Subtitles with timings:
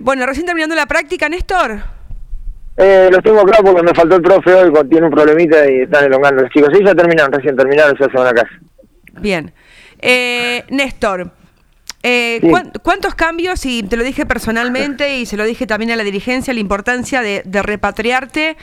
[0.00, 1.82] Bueno, recién terminando la práctica, Néstor.
[2.76, 6.04] Eh, los tengo claro porque me faltó el profe hoy, tiene un problemita y están
[6.04, 6.70] elongando los chicos.
[6.72, 8.50] Sí, ya terminaron, recién terminaron, ya se van a casa.
[9.20, 9.52] Bien.
[9.98, 11.32] Eh, Néstor,
[12.04, 12.40] eh,
[12.84, 16.54] ¿cuántos cambios, y te lo dije personalmente y se lo dije también a la dirigencia,
[16.54, 18.56] la importancia de, repatriarte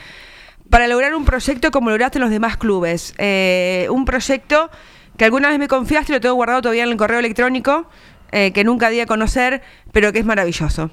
[0.70, 3.12] para lograr un proyecto como lograste en los demás clubes?
[3.18, 4.70] Eh, un proyecto
[5.18, 7.90] que alguna vez me confiaste y lo tengo guardado todavía en el correo electrónico,
[8.32, 9.60] eh, que nunca di a conocer,
[9.92, 10.90] pero que es maravilloso.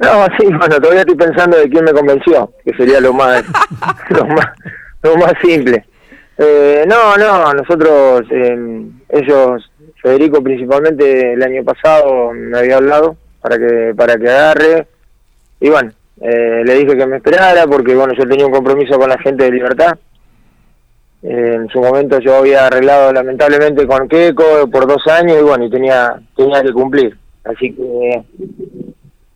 [0.00, 3.42] No, sí, bueno, todavía estoy pensando de quién me convenció, que sería lo más,
[4.10, 4.46] lo más,
[5.02, 5.84] lo más simple.
[6.38, 9.70] Eh, no, no, nosotros, eh, ellos,
[10.02, 14.86] Federico principalmente el año pasado me había hablado para que para que agarre
[15.60, 15.90] y bueno,
[16.20, 19.44] eh, le dije que me esperara porque bueno, yo tenía un compromiso con la gente
[19.44, 19.96] de Libertad.
[21.22, 25.70] en su momento yo había arreglado lamentablemente con Keco por dos años y bueno, y
[25.70, 27.16] tenía tenía que cumplir.
[27.44, 28.22] Así que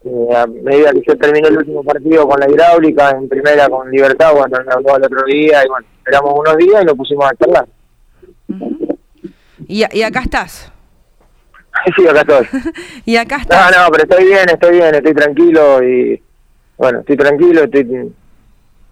[0.03, 3.91] eh, a medida que yo terminé el último partido con la hidráulica, en primera con
[3.91, 7.27] Libertad, bueno, me habló el otro día, y bueno, esperamos unos días y lo pusimos
[7.27, 7.67] a charlar.
[9.69, 10.73] ¿Y, ¿Y acá estás?
[11.97, 12.47] Sí, acá estoy.
[13.05, 13.71] y acá estás.
[13.71, 16.23] No, no, pero estoy bien, estoy bien, estoy tranquilo y,
[16.77, 18.13] bueno, estoy tranquilo, estoy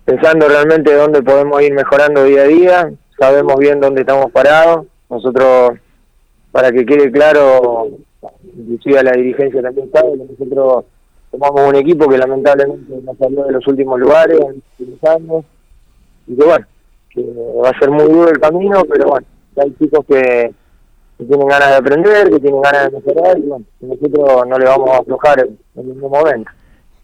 [0.04, 5.72] pensando realmente dónde podemos ir mejorando día a día, sabemos bien dónde estamos parados, nosotros,
[6.52, 7.88] para que quede claro,
[8.56, 10.84] inclusive a la dirigencia también sabe que nosotros
[11.30, 15.44] tomamos un equipo que lamentablemente nos salió de los últimos lugares en los años
[16.26, 16.66] y que bueno,
[17.10, 17.24] que
[17.62, 19.26] va a ser muy duro el camino, pero bueno,
[19.56, 20.52] hay chicos que,
[21.16, 24.90] tienen ganas de aprender, que tienen ganas de mejorar y bueno, nosotros no le vamos
[24.90, 26.50] a aflojar en, ningún momento.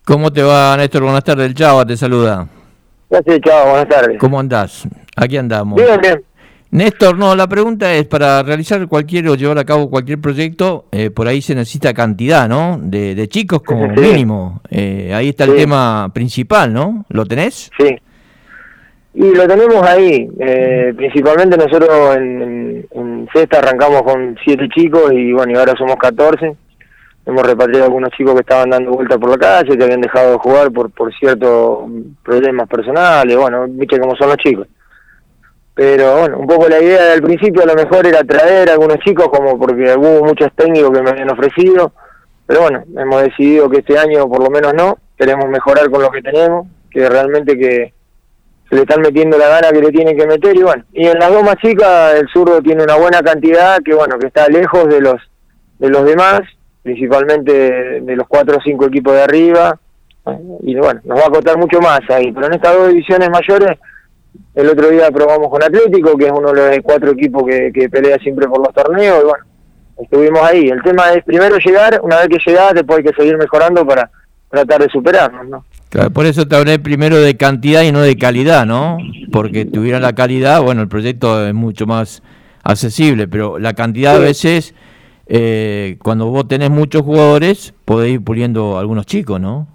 [0.05, 1.03] ¿Cómo te va, Néstor?
[1.03, 2.47] Buenas tardes, el Chava te saluda.
[3.11, 4.19] Gracias, Chava, buenas tardes.
[4.21, 4.87] ¿Cómo andás?
[5.17, 5.83] Aquí andamos.
[5.83, 6.23] Bien, bien.
[6.75, 11.09] Néstor, no, la pregunta es, para realizar cualquier o llevar a cabo cualquier proyecto, eh,
[11.09, 12.81] por ahí se necesita cantidad, ¿no?
[12.83, 14.61] De, chicos como mínimo.
[14.71, 17.05] Eh, ahí está el tema principal, ¿no?
[17.11, 17.71] ¿Lo tenés?
[17.79, 17.97] Sí.
[19.15, 20.29] Y lo tenemos ahí.
[20.41, 25.95] Eh, principalmente nosotros en, en, Cesta arrancamos con siete chicos y bueno, y ahora somos
[25.95, 26.57] 14.
[27.25, 30.39] Hemos repatriado algunos chicos que estaban dando vuelta por la calle, que habían dejado de
[30.39, 31.85] jugar por, por ciertos
[32.25, 33.37] problemas personales.
[33.37, 34.67] Bueno, viste cómo son los chicos
[35.75, 38.99] pero bueno, un poco la idea del principio a lo mejor era traer a algunos
[38.99, 41.93] chicos, como porque hubo muchos técnicos que me habían ofrecido,
[42.47, 46.11] pero bueno, hemos decidido que este año por lo menos no, queremos mejorar con lo
[46.11, 47.93] que tenemos, que realmente que
[48.69, 50.57] se le están metiendo la gana que le tienen que meter.
[50.57, 53.95] Y bueno, y en las dos más chicas el zurdo tiene una buena cantidad que
[53.95, 55.21] bueno, que está lejos de los
[55.81, 56.43] de los demás,
[56.83, 59.79] principalmente de los cuatro o cinco equipos de arriba,
[60.63, 63.79] y bueno, nos va a costar mucho más ahí, pero en estas dos divisiones mayores
[64.55, 67.89] el otro día probamos con Atlético, que es uno de los cuatro equipos que, que
[67.89, 69.45] pelea siempre por los torneos, y bueno,
[70.01, 70.69] estuvimos ahí.
[70.69, 74.11] El tema es primero llegar, una vez que llegás, después hay que seguir mejorando para
[74.51, 75.65] tratar de superarnos, ¿no?
[75.89, 78.99] Claro, por eso te hablé primero de cantidad y no de calidad, ¿no?
[79.31, 82.23] Porque tuviera la calidad, bueno, el proyecto es mucho más
[82.63, 84.75] accesible, pero la cantidad a veces,
[85.27, 89.69] eh, cuando vos tenés muchos jugadores, podés ir puliendo algunos chicos, ¿no?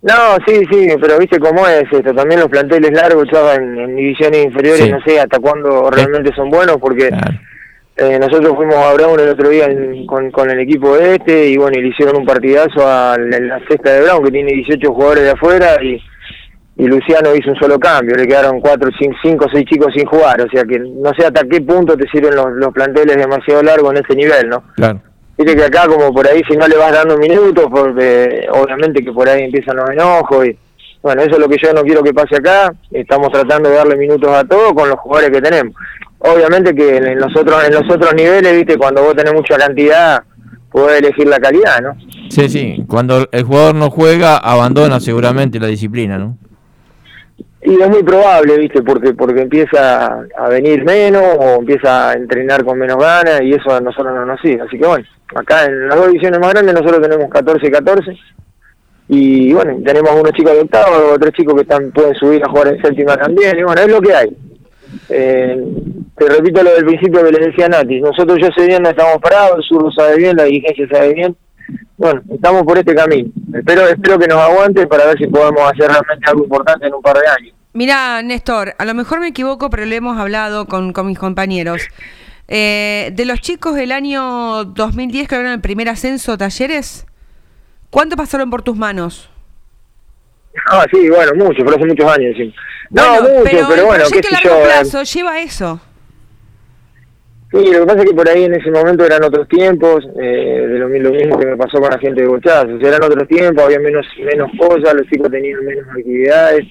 [0.00, 2.14] No, sí, sí, pero viste cómo es esto.
[2.14, 6.76] También los planteles largos, ya en, divisiones inferiores, no sé hasta cuándo realmente son buenos,
[6.76, 7.10] porque
[7.96, 9.68] eh, nosotros fuimos a Brown el otro día
[10.06, 13.94] con, con el equipo este, y bueno, y le hicieron un partidazo a la, cesta
[13.94, 16.00] de Brown, que tiene 18 jugadores de afuera, y,
[16.76, 18.14] y Luciano hizo un solo cambio.
[18.14, 20.40] Le quedaron 4, 5, 6 chicos sin jugar.
[20.42, 23.92] O sea que no sé hasta qué punto te sirven los, los planteles demasiado largos
[23.92, 24.62] en ese nivel, ¿no?
[24.76, 25.00] Claro.
[25.38, 29.12] Viste que acá como por ahí si no le vas dando minutos, porque obviamente que
[29.12, 30.58] por ahí empiezan los enojos y
[31.00, 33.96] bueno, eso es lo que yo no quiero que pase acá, estamos tratando de darle
[33.96, 35.74] minutos a todos con los jugadores que tenemos.
[36.18, 40.20] Obviamente que en los otros, en los otros niveles, viste, cuando vos tenés mucha cantidad,
[40.72, 41.96] podés elegir la calidad, ¿no?
[42.28, 46.36] Sí, sí, cuando el jugador no juega, abandona seguramente la disciplina, ¿no?
[47.60, 48.82] Y es muy probable, ¿viste?
[48.82, 53.74] Porque porque empieza a venir menos o empieza a entrenar con menos ganas y eso
[53.74, 54.60] a nosotros no nos sigue.
[54.60, 55.04] Así que bueno,
[55.34, 58.18] acá en las dos divisiones más grandes nosotros tenemos 14 y 14
[59.08, 62.68] y bueno, tenemos unos chicos de octavo, otros chicos que están pueden subir a jugar
[62.68, 64.36] en séptima también y bueno, es lo que hay.
[65.08, 65.64] Eh,
[66.16, 69.18] te repito lo del principio que les decía Nati, nosotros yo sé bien, no estamos
[69.18, 71.36] parados, el sur sabe bien, la dirigencia sabe bien,
[71.96, 73.30] bueno, estamos por este camino.
[73.54, 77.02] Espero, espero que nos aguante para ver si podemos hacer realmente algo importante en un
[77.02, 77.54] par de años.
[77.72, 81.82] Mira, Néstor, a lo mejor me equivoco, pero lo hemos hablado con, con mis compañeros.
[82.48, 87.06] Eh, de los chicos del año 2010 que eran el primer ascenso talleres,
[87.90, 89.28] ¿cuánto pasaron por tus manos?
[90.70, 92.54] Ah, sí, bueno, mucho, pero hace muchos años, sí.
[92.90, 94.50] No, mucho, pero, bueno, qué sé yo.
[94.50, 95.80] largo plazo lleva eso.
[97.50, 100.66] Sí, lo que pasa es que por ahí en ese momento eran otros tiempos, eh,
[100.68, 103.80] de lo, mismo que me pasó con la gente de Bochazo, eran otros tiempos, había
[103.80, 106.66] menos menos cosas, los chicos tenían menos actividades,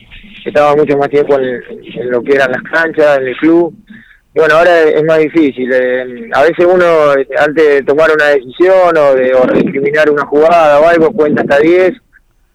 [0.45, 3.74] estaba mucho más tiempo en, lo que eran las canchas, en el club,
[4.35, 6.85] y bueno, ahora es más difícil, eh, a veces uno
[7.39, 11.94] antes de tomar una decisión o de o una jugada o algo, cuenta hasta 10,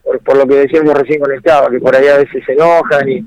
[0.05, 3.09] por, por lo que decíamos recién con el que por ahí a veces se enojan
[3.09, 3.25] y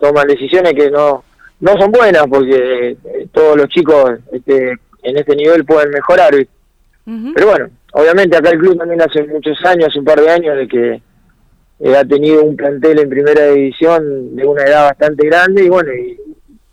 [0.00, 1.27] toman decisiones que no
[1.60, 4.72] no son buenas porque eh, todos los chicos este,
[5.02, 6.34] en este nivel pueden mejorar.
[7.34, 10.56] Pero bueno, obviamente acá el club también hace muchos años, hace un par de años,
[10.56, 11.02] de que
[11.80, 15.92] eh, ha tenido un plantel en primera división de una edad bastante grande y bueno,
[15.92, 16.18] y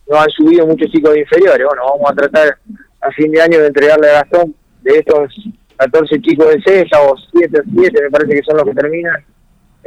[0.09, 1.65] no han subido muchos chicos de inferiores.
[1.65, 2.57] Bueno, vamos a tratar
[3.01, 5.33] a fin de año de entregarle a Gastón de estos
[5.77, 9.23] 14 chicos de CESA o 7 7 me parece que son los que terminan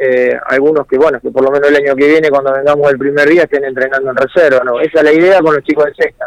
[0.00, 2.98] eh, algunos que, bueno, que por lo menos el año que viene, cuando vengamos el
[2.98, 4.80] primer día, estén entrenando en reserva, ¿no?
[4.80, 6.26] Esa es la idea con los chicos de sexta,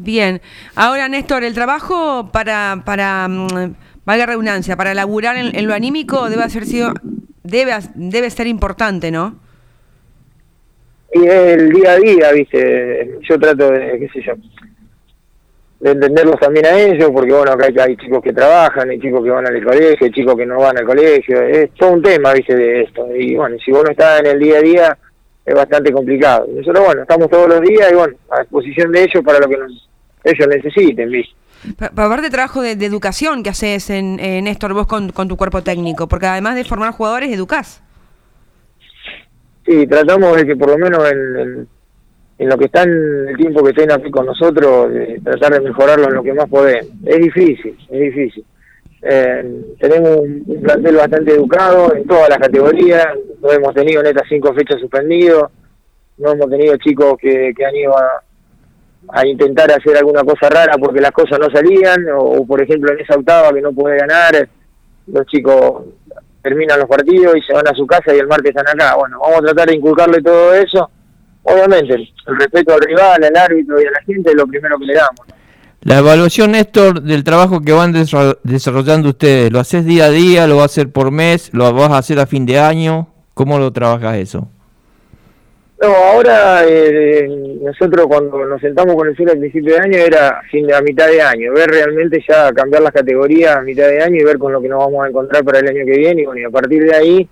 [0.00, 0.40] Bien.
[0.76, 3.74] Ahora, Néstor, el trabajo para, para mm,
[4.04, 6.92] valga redundancia, para laburar en, lo anímico debe hacer sido,
[7.42, 9.40] debe, debe ser importante, ¿no?
[11.12, 14.34] Y el día a día, viste, yo trato de, qué sé yo,
[15.80, 19.30] de entenderlos también a ellos, porque bueno, acá hay, chicos que trabajan, hay chicos que
[19.30, 22.56] van al colegio, hay chicos que no van al colegio, es todo un tema, viste,
[22.56, 23.06] de esto.
[23.14, 24.98] Y bueno, si uno está en el día a día,
[25.46, 26.48] es bastante complicado.
[26.52, 29.56] Nosotros, bueno, estamos todos los días y bueno, a disposición de ellos para lo que
[30.24, 31.34] ellos necesiten, viste.
[31.76, 35.36] Para hablar de trabajo de, educación que haces en, en Néstor, vos con, con tu
[35.36, 37.82] cuerpo técnico, porque además de formar jugadores, educás.
[39.66, 41.68] Sí, tratamos de que por lo menos en en
[42.46, 44.92] lo que está en el tiempo que estén aquí con nosotros,
[45.24, 46.86] tratar de mejorarlo en lo que más podemos.
[47.04, 48.44] Es difícil, es difícil.
[49.02, 53.06] Eh, tenemos un, plantel bastante educado en todas las categorías,
[53.40, 55.50] no hemos tenido en estas cinco fechas suspendidos,
[56.18, 61.12] no hemos tenido chicos que, han ido a, intentar hacer alguna cosa rara porque las
[61.12, 64.48] cosas no salían, o, por ejemplo en esa octava que no puede ganar,
[65.06, 65.84] los chicos
[66.42, 68.96] terminan los partidos y se van a su casa y el martes están acá.
[68.96, 70.90] Bueno, vamos a tratar de inculcarle todo eso
[71.52, 74.86] obviamente, el respeto al rival, al árbitro y a la gente es lo primero que
[74.86, 75.26] le damos.
[75.82, 80.46] La evaluación, Néstor, del trabajo que van desarrollando ustedes, ¿lo haces día a día?
[80.46, 81.50] ¿Lo vas a hacer por mes?
[81.54, 83.08] ¿Lo vas a hacer a fin de año?
[83.34, 84.48] ¿Cómo lo trabajas eso?
[85.80, 87.28] No, ahora eh,
[87.62, 90.82] nosotros cuando nos sentamos con el sur al principio de año era fin de, a
[90.82, 94.38] mitad de año, ver realmente ya cambiar las categorías a mitad de año y ver
[94.38, 96.44] con lo que nos vamos a encontrar para el año que viene y bueno, y
[96.44, 97.28] a partir de ahí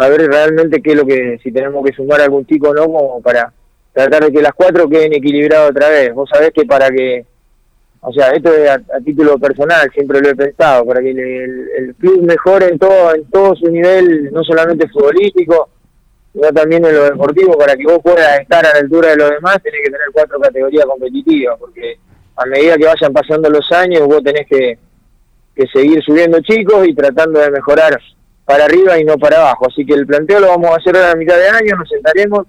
[0.00, 2.84] a ver realmente qué es lo que, si tenemos que sumar algún chico o no,
[2.84, 3.52] como para
[3.92, 6.14] tratar de que las cuatro queden equilibradas otra vez.
[6.14, 7.26] Vos sabés que para que,
[8.00, 12.22] o sea, esto es a, título personal, siempre lo he pensado, para que el, club
[12.22, 15.68] mejore en todo, en todo su nivel, no solamente futbolístico,
[16.32, 19.30] sino también en lo deportivo, para que vos puedas estar a la altura de los
[19.30, 21.98] demás, tenés que tener cuatro categorías competitivas, porque
[22.36, 24.78] a medida que vayan pasando los años, vos tenés que,
[25.56, 27.98] que seguir subiendo chicos y tratando de mejorar
[28.48, 29.66] para arriba y no para abajo.
[29.68, 32.46] Así que el planteo lo vamos a hacer a la mitad de año, nos sentaremos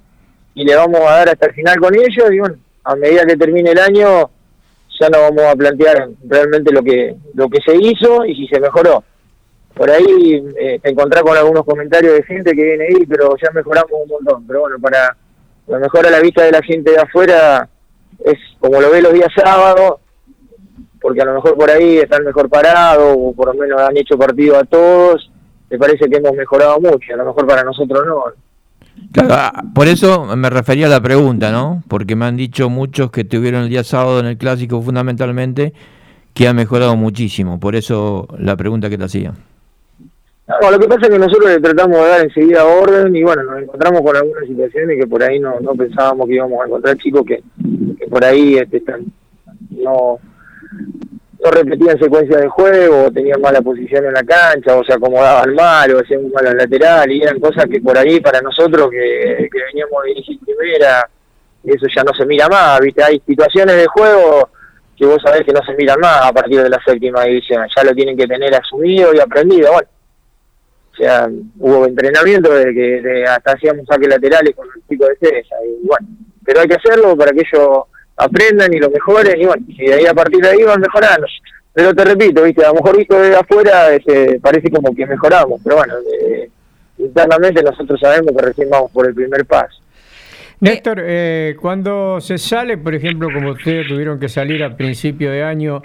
[0.54, 2.56] y le vamos a dar hasta el final con ellos y bueno,
[2.86, 4.30] a medida que termine el año
[4.98, 8.62] ya nos vamos a plantear realmente lo que lo que se hizo y si se
[8.62, 9.04] mejoró.
[9.76, 13.52] Por ahí eh, te encontrás con algunos comentarios de gente que viene ahí, pero ya
[13.52, 14.48] mejoramos un montón.
[14.48, 15.18] Pero bueno, para
[15.68, 17.68] lo mejor a la vista de la gente de afuera
[18.24, 20.00] es como lo ve los días sábados,
[21.02, 24.18] porque a lo mejor por ahí están mejor parados o por lo menos han hecho
[24.18, 25.30] partido a todos
[25.70, 28.24] me parece que hemos mejorado mucho, a lo mejor para nosotros no.
[29.12, 31.84] Claro, ah, por eso me refería a la pregunta, ¿no?
[31.88, 35.74] Porque me han dicho muchos que tuvieron el día sábado en el clásico fundamentalmente
[36.34, 39.34] que ha mejorado muchísimo, por eso la pregunta que te hacía.
[40.48, 43.44] No, lo que pasa es que nosotros le tratamos de dar enseguida orden y bueno,
[43.44, 46.98] nos encontramos con algunas situaciones que por ahí no, no pensábamos que íbamos a encontrar
[46.98, 47.44] chicos que,
[48.00, 49.06] que por ahí este, están,
[49.70, 50.20] no,
[51.44, 55.54] no repetían secuencia de juego, o tenían mala posición en la cancha, o se acomodaban
[55.54, 59.50] mal, o hacían mal al lateral, y eran cosas que por ahí para nosotros que,
[59.68, 61.10] veníamos a dirigir primera,
[61.64, 63.04] eso ya no se mira más, ¿viste?
[63.04, 64.50] Hay situaciones de juego
[64.98, 67.84] que vos sabés que no se miran más a partir de la séptima división, ya
[67.84, 69.88] lo tienen que tener asumido y aprendido, bueno.
[70.92, 71.30] O sea,
[71.60, 76.06] hubo entrenamiento de que hasta hacíamos saques laterales con el chico de César, y bueno,
[76.44, 77.84] pero hay que hacerlo para que ellos
[78.20, 81.26] aprendan y lo mejoren y bueno, y de ahí a partir de ahí van mejorando.
[81.74, 85.62] Pero te repito, viste, a lo mejor visto de afuera este, parece como que mejoramos,
[85.64, 85.94] pero bueno,
[86.98, 89.82] internamente nosotros sabemos que recién vamos por el primer paso.
[90.60, 95.42] Néstor, eh, cuando se sale, por ejemplo, como ustedes tuvieron que salir a principio de
[95.42, 95.82] año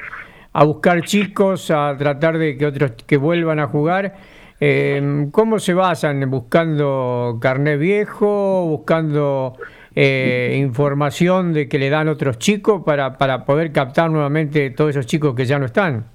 [0.52, 4.16] a buscar chicos, a tratar de que otros que vuelvan a jugar,
[4.58, 6.28] eh, ¿cómo se basan?
[6.28, 8.66] ¿Buscando carnet viejo?
[8.66, 9.56] ¿Buscando
[9.94, 15.06] eh, información de que le dan otros chicos para, para poder captar nuevamente todos esos
[15.06, 16.06] chicos que ya no están?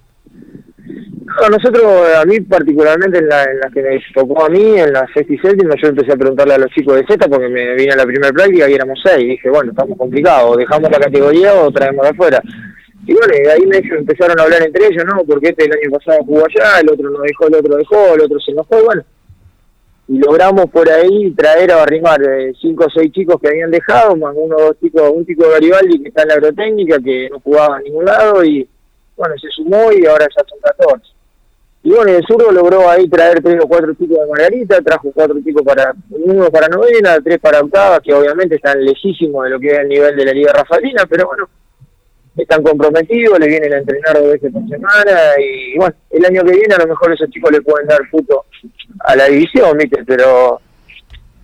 [1.47, 1.83] nosotros,
[2.17, 5.33] a mí particularmente en la, en la que me tocó a mí, en la sexta
[5.33, 7.95] y séptima, yo empecé a preguntarle a los chicos de Z porque me vine a
[7.95, 9.25] la primera práctica y éramos seis.
[9.29, 12.41] Dije, bueno, estamos complicados, dejamos la categoría o traemos de afuera.
[13.05, 15.23] Y bueno, y ahí me empezaron a hablar entre ellos, ¿no?
[15.23, 18.21] Porque este el año pasado jugó allá, el otro no dejó, el otro dejó, el
[18.21, 19.03] otro se enojó, y bueno.
[20.09, 24.15] Y logramos por ahí traer a arrimar eh, cinco o seis chicos que habían dejado,
[24.15, 27.39] más uno dos chicos, un chico de Garibaldi que está en la agrotécnica, que no
[27.39, 28.67] jugaba a ningún lado, y
[29.15, 31.05] bueno, se sumó y ahora ya son 14.
[31.83, 35.39] Y bueno, el zurdo logró ahí traer tres o cuatro chicos de Margarita, trajo cuatro
[35.43, 39.67] chicos para, uno para novena, tres para octava, que obviamente están lejísimos de lo que
[39.67, 41.47] es el nivel de la Liga Rafalina, pero bueno,
[42.37, 46.51] están comprometidos, le vienen a entrenar dos veces por semana y bueno, el año que
[46.51, 48.45] viene a lo mejor esos chicos le pueden dar fruto
[49.01, 50.03] a la división, ¿viste?
[50.05, 50.61] Pero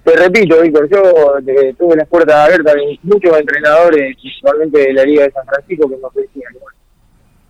[0.06, 5.04] te repito, Víctor, yo eh, tuve las puertas abiertas de muchos entrenadores, principalmente de la
[5.04, 6.54] Liga de San Francisco, que me ofrecían.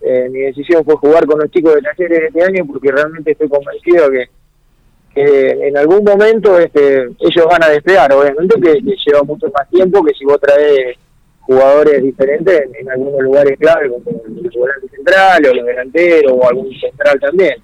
[0.00, 3.48] Eh, mi decisión fue jugar con los chicos de talleres este año porque realmente estoy
[3.48, 4.28] convencido que,
[5.14, 10.14] en algún momento este, ellos van a despegar, obviamente que, lleva mucho más tiempo que
[10.14, 10.96] si vos traes
[11.46, 16.70] jugadores diferentes en, algunos lugares clave, como el volante central o los delanteros o algún
[16.78, 17.54] central también.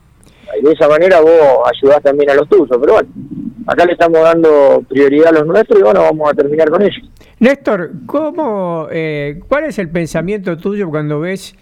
[0.63, 3.09] De esa manera vos ayudás también a los tuyos, pero bueno,
[3.67, 7.03] acá le estamos dando prioridad a los nuestros y bueno, vamos a terminar con ellos.
[7.41, 11.57] Néstor, ¿cómo, eh, ¿cuál es el pensamiento tuyo cuando ves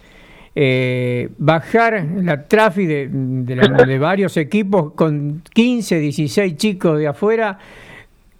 [0.53, 7.57] eh, bajar la tráfico de, de, varios equipos con 15, 16 chicos de afuera.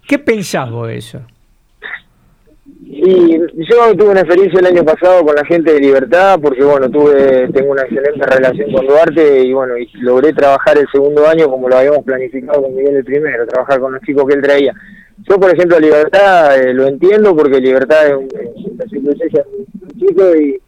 [0.05, 1.21] ¿Qué pensás vos de eso?
[3.03, 6.87] Y yo tuve una experiencia el año pasado con la gente de Libertad, porque bueno,
[6.87, 11.49] tuve tengo una excelente relación con Duarte y bueno, y logré trabajar el segundo año
[11.49, 14.71] como lo habíamos planificado con Miguel el primero, trabajar con los chicos que él traía.
[15.27, 18.29] Yo, por ejemplo, Libertad eh, lo entiendo porque Libertad es un,
[19.97, 20.61] chico y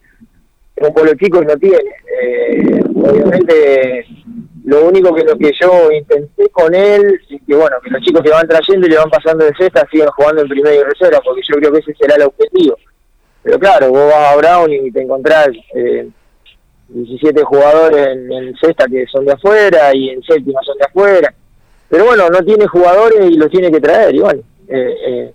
[0.80, 1.94] un pueblo chico no tiene.
[2.20, 4.06] Eh, obviamente,
[4.64, 8.22] lo único que lo que yo intenté con él es que, bueno, que los chicos
[8.22, 11.20] que van trayendo y le van pasando de cesta sigan jugando en primera y reserva,
[11.22, 12.76] porque yo creo que ese será el objetivo.
[13.42, 16.08] Pero claro, vos vas a Brown y te encontrás eh,
[16.88, 21.34] 17 jugadores en, en, sexta que son de afuera y en séptima son de afuera.
[21.88, 25.34] Pero bueno, no tiene jugadores y los tiene que traer, y bueno, eh, eh,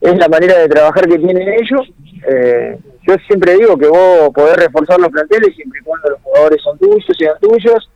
[0.00, 1.82] es la manera de trabajar que tienen ellos.
[2.26, 6.62] Eh, yo siempre digo que vos podés reforzar los planteles siempre y cuando los jugadores
[6.62, 7.88] son tuyos, sean tuyos,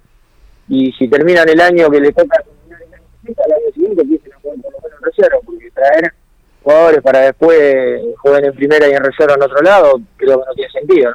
[0.70, 4.32] y si terminan el año que les toca terminar el año el año siguiente empiecen
[4.32, 6.14] a jugar por lo menos en reserva, porque traer
[6.62, 10.54] jugadores para después jueguen en primera y en reserva en otro lado, creo que no
[10.54, 11.12] tiene sentido.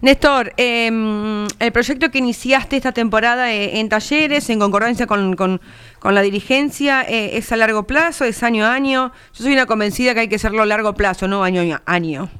[0.00, 5.60] Néstor, em, el proyecto que iniciaste esta temporada eh, en talleres, en concordancia con, con,
[6.04, 9.10] la dirigencia, eh, ¿es a largo plazo, es año a año?
[9.34, 12.30] Yo soy una convencida que hay que hacerlo a largo plazo, no año a año.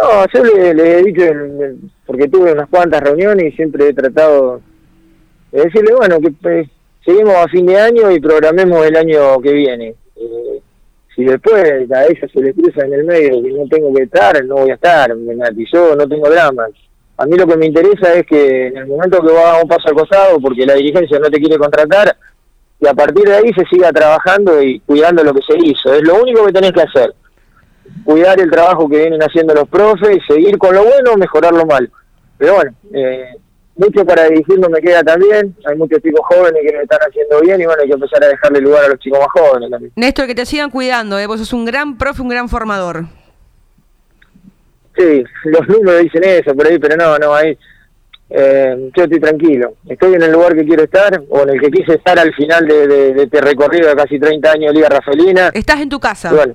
[0.00, 1.24] No, yo le, he dicho,
[2.06, 4.62] porque tuve unas cuantas reuniones y siempre he tratado
[5.52, 6.68] de decirle, bueno, que pues,
[7.04, 9.94] seguimos a fin de año y programemos el año que viene.
[10.16, 10.60] Eh,
[11.14, 14.42] si después a ellos se les cruza en el medio que no tengo que estar,
[14.44, 15.34] no voy a estar, me
[15.70, 16.70] yo no tengo dramas.
[17.18, 19.88] A mí lo que me interesa es que en el momento que vos un paso
[19.88, 22.16] al costado, porque la dirigencia no te quiere contratar,
[22.80, 25.92] y a partir de ahí se siga trabajando y cuidando lo que se hizo.
[25.92, 27.14] Es lo único que tenés que hacer
[28.04, 31.88] cuidar el trabajo que vienen haciendo los profes, seguir con lo bueno, mejorar lo malo.
[32.38, 33.36] Pero bueno, eh,
[33.76, 35.54] mucho para dirigir no me queda también.
[35.64, 38.28] Hay muchos chicos jóvenes que lo están haciendo bien y bueno, hay que empezar a
[38.28, 39.92] dejarle lugar a los chicos más jóvenes también.
[39.96, 41.26] Néstor, que te sigan cuidando, ¿eh?
[41.26, 43.04] vos sos un gran profe, un gran formador.
[44.96, 47.56] Sí, los números dicen eso por ahí, pero no, no, ahí
[48.30, 49.74] eh, yo estoy tranquilo.
[49.88, 52.66] Estoy en el lugar que quiero estar o en el que quise estar al final
[52.66, 55.50] de, este recorrido de casi 30 años de Liga Rafaelina.
[55.52, 56.32] Estás en tu casa.
[56.32, 56.54] Bueno,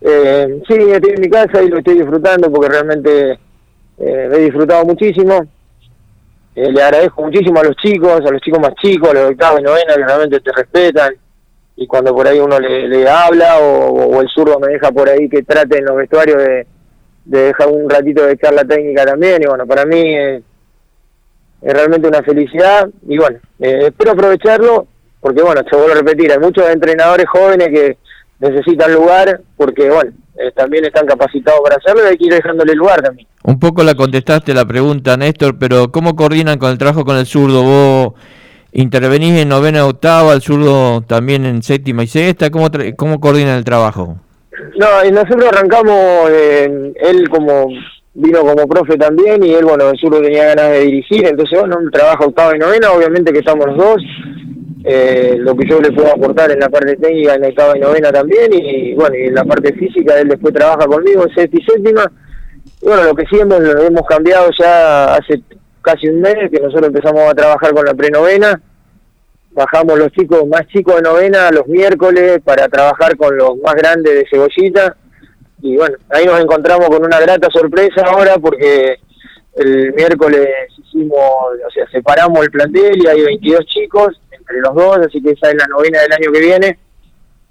[0.00, 3.32] eh, sí, estoy en mi casa y lo estoy disfrutando porque realmente
[3.98, 5.46] eh, he disfrutado muchísimo.
[6.54, 9.60] Eh, le agradezco muchísimo a los chicos, a los chicos más chicos, a los octavos
[9.60, 11.14] y novena que realmente te respetan.
[11.76, 15.44] Y cuando por ahí uno le, habla o, el zurdo me deja por ahí que
[15.44, 16.66] trate en los vestuarios de,
[17.24, 19.42] dejar un ratito de charla técnica también.
[19.42, 20.42] Y bueno, para mí es
[21.62, 22.88] realmente una felicidad.
[23.06, 24.88] Y bueno, eh, espero aprovecharlo
[25.20, 27.98] porque bueno, se vuelvo a repetir, hay muchos entrenadores jóvenes que
[28.40, 32.74] necesitan lugar porque, bueno, eh, también están capacitados para hacerlo y hay que ir dejándole
[32.74, 33.26] lugar también.
[33.42, 37.26] Un poco la contestaste la pregunta, Néstor, pero ¿cómo coordinan con el trabajo con el
[37.26, 37.62] zurdo?
[37.62, 38.14] ¿Vos
[38.72, 42.50] intervenís en novena octava, el zurdo también en séptima y sexta?
[42.50, 44.16] ¿Cómo, cómo coordinan el trabajo?
[44.76, 47.68] No, y nosotros arrancamos, él como
[48.14, 51.78] vino como profe también y él, bueno, el zurdo tenía ganas de dirigir, entonces, bueno,
[51.78, 54.02] un trabajo octava y novena, obviamente que estamos los dos
[54.84, 57.80] eh, lo que yo le puedo aportar en la parte técnica en el cabo y
[57.80, 61.56] novena también, y bueno, y en la parte física él después trabaja conmigo en sexta
[61.56, 62.12] y séptima.
[62.80, 65.42] Y bueno, lo que sí hemos, hemos cambiado ya hace
[65.82, 68.60] casi un mes que nosotros empezamos a trabajar con la prenovena.
[69.50, 74.14] Bajamos los chicos más chicos de novena los miércoles para trabajar con los más grandes
[74.14, 74.96] de cebollita.
[75.60, 78.98] Y bueno, ahí nos encontramos con una grata sorpresa ahora porque
[79.56, 84.98] el miércoles hicimos, o sea, separamos el plantel y hay 22 chicos entre los dos,
[85.06, 86.78] así que esa es la novena del año que viene.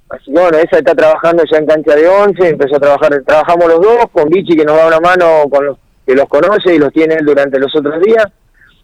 [0.09, 3.67] Así que bueno, esa está trabajando ya en cancha de 11, empezó a trabajar, trabajamos
[3.67, 6.79] los dos, con Vichy que nos da una mano con los que los conoce y
[6.79, 8.25] los tiene él durante los otros días.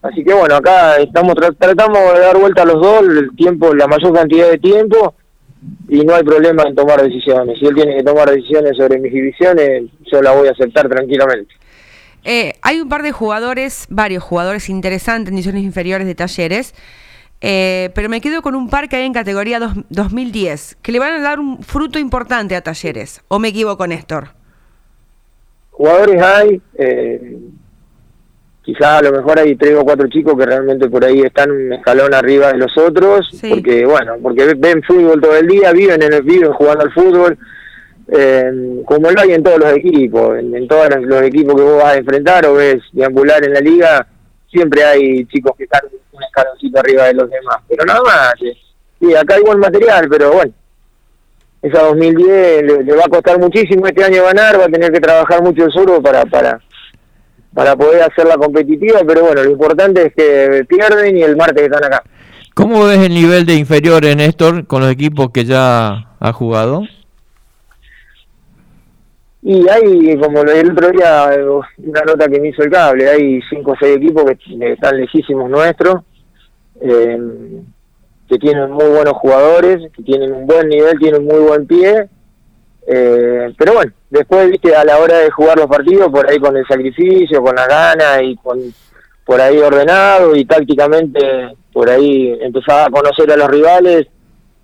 [0.02, 3.88] Así que bueno, acá estamos tratamos de dar vuelta a los dos el tiempo, la
[3.88, 5.16] mayor cantidad de tiempo
[5.88, 7.58] y no hay problema en tomar decisiones.
[7.58, 11.54] Si él tiene que tomar decisiones sobre mis divisiones, yo la voy a aceptar tranquilamente.
[12.26, 16.74] Eh, hay un par de jugadores, varios jugadores interesantes en divisiones inferiores de talleres,
[17.46, 19.60] eh, pero me quedo con un par que hay en categoría
[19.90, 23.22] 2010, que le van a dar un fruto importante a talleres.
[23.28, 24.30] ¿O me equivoco, Néstor?
[25.72, 27.38] Jugadores hay, eh,
[28.62, 31.74] quizás a lo mejor hay tres o cuatro chicos que realmente por ahí están un
[31.74, 36.14] escalón arriba de los otros, porque bueno, porque ven fútbol todo el día, viven en
[36.14, 37.38] el viven jugando al fútbol
[38.86, 41.98] como lo hay en todos los equipos, en, todos los equipos que vos vas a
[41.98, 44.08] enfrentar o ves deambular en la liga,
[44.50, 45.82] siempre hay chicos que están
[46.14, 48.56] un escaloncito arriba de los demás, pero nada más, eh.
[49.00, 50.54] sí, acá hay buen material, pero bueno,
[51.62, 55.42] esa 2010 le, va a costar muchísimo este año ganar, va a tener que trabajar
[55.42, 56.60] mucho el sur para, para,
[57.54, 61.86] para poder hacerla competitiva, pero bueno, lo importante es que pierden y el martes están
[61.86, 62.04] acá.
[62.54, 66.84] ¿Cómo ves el nivel de inferiores, Néstor, con los equipos que ya ha jugado?
[69.46, 71.30] Y hay, como el otro día,
[71.78, 75.50] una nota que me hizo el cable, hay cinco o seis equipos que están lejísimos
[75.50, 76.02] nuestros,
[76.80, 77.20] eh,
[78.30, 82.08] que tienen muy buenos jugadores, que tienen un buen nivel, tienen muy buen pie,
[82.88, 86.56] eh, pero bueno, después, viste, a la hora de jugar los partidos, por ahí con
[86.56, 88.60] el sacrificio, con la gana y con
[89.26, 94.08] por ahí ordenado y tácticamente por ahí empezaba a conocer a los rivales,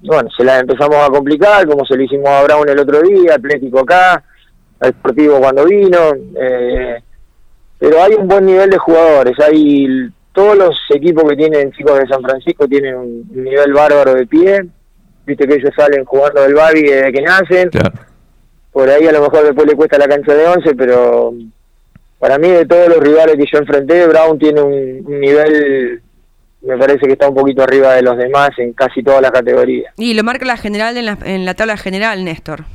[0.01, 3.35] bueno, se las empezamos a complicar, como se lo hicimos a Brown el otro día,
[3.35, 4.23] Atlético acá,
[4.79, 7.01] al Sportivo cuando vino, eh,
[7.77, 12.07] pero hay un buen nivel de jugadores, hay todos los equipos que tienen chicos de
[12.07, 14.65] San Francisco tienen un nivel bárbaro de pie,
[15.25, 17.69] viste que ellos salen jugando del Babi desde que nacen,
[18.71, 21.33] por ahí a lo mejor después le cuesta la cancha de 11, pero
[22.19, 26.01] para mí de todos los rivales que yo enfrenté, Brown tiene un, nivel
[26.61, 29.93] me parece que está un poquito arriba de los demás en casi todas las categorías.
[29.97, 32.65] Y lo marca la general en la, en la tabla general, Néstor.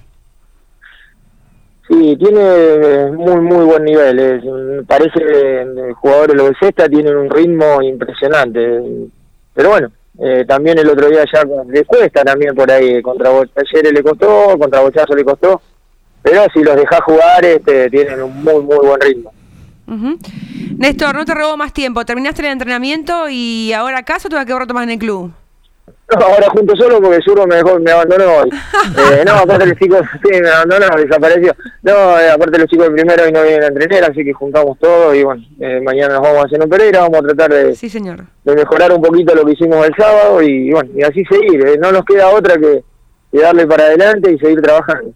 [1.94, 4.18] Sí, tiene muy muy buen nivel.
[4.18, 4.42] Es,
[4.86, 8.80] parece que jugadores los de Cesta tienen un ritmo impresionante.
[9.54, 13.00] Pero bueno, eh, también el otro día ya le cuesta también por ahí.
[13.00, 15.60] Contra Talleres le costó, contra Bochazo le costó.
[16.22, 19.32] Pero si los dejas jugar, este, tienen un muy muy buen ritmo.
[20.76, 22.04] Néstor, no te robo más tiempo.
[22.04, 25.32] Terminaste el entrenamiento y ahora acaso te vas a quedar más en el club.
[26.12, 28.50] No, ahora junto solo porque Zurro me dejó, me abandonó hoy.
[29.14, 31.54] Eh, no, aparte los chicos, sí, me abandonó, desapareció.
[31.82, 34.78] No, eh, aparte los chicos de primero y no vienen a entrenar, así que juntamos
[34.78, 37.74] todo y bueno, eh, mañana nos vamos a hacer un Pereira, vamos a tratar de,
[37.74, 38.24] sí, señor.
[38.44, 41.78] de mejorar un poquito lo que hicimos el sábado y bueno, y así seguir.
[41.80, 42.84] no nos queda otra que,
[43.32, 45.12] darle para adelante y seguir trabajando.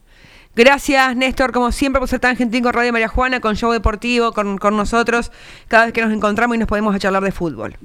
[0.57, 4.33] Gracias, Néstor, como siempre, por ser tan gentil con Radio María Juana, con Show Deportivo,
[4.33, 5.31] con, con nosotros,
[5.69, 7.77] cada vez que nos encontramos y nos podemos charlar de fútbol.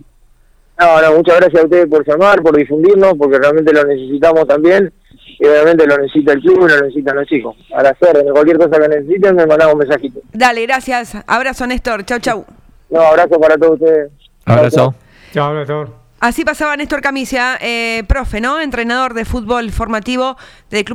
[0.79, 4.91] No, no, muchas gracias a ustedes por llamar, por difundirnos, porque realmente lo necesitamos también.
[5.39, 7.55] Y obviamente lo necesita el club y lo necesitan los chicos.
[7.73, 10.19] A las de cualquier cosa que necesiten, me mandamos un mensajito.
[10.31, 11.17] Dale, gracias.
[11.27, 12.05] Abrazo, Néstor.
[12.05, 12.45] Chau, chau.
[12.89, 14.12] No, abrazo para todos ustedes.
[14.45, 14.95] Abrazo.
[15.33, 16.03] Chao, Néstor.
[16.23, 18.62] Así pasaba Néstor Camicia, eh, profe, ¿no?
[18.62, 20.38] Entrenador de fútbol formativo
[20.69, 20.91] del Club